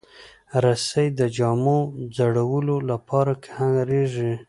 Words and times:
رسۍ 0.63 1.07
د 1.19 1.21
جامو 1.37 1.79
وځړولو 1.99 2.75
لپاره 2.91 3.33
کارېږي. 3.49 4.31